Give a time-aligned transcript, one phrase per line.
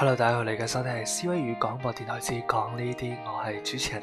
[0.00, 4.02] Hello，大家好，你嘅收听系思维语广播电台之讲呢啲，我系主持人。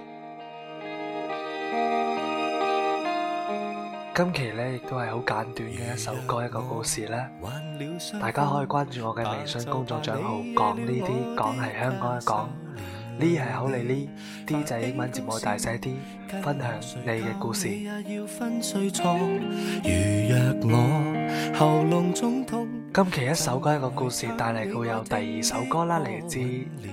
[4.13, 7.27] 今期咧亦都系好简短嘅一首歌，一个故事咧，
[8.21, 12.49] 大家可以关注我嘅微信公众账号，讲呢啲，讲系香港嘅讲。
[13.19, 14.09] 呢系好你呢
[14.45, 15.93] ，D 仔英文节目大细啲，
[16.43, 17.67] 分享你嘅故事。
[22.93, 26.39] 今期一首歌一个故事，带嚟佢有第二首歌啦，嚟自